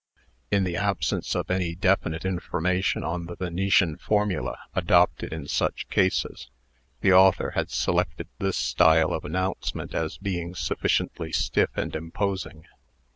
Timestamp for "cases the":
5.89-7.13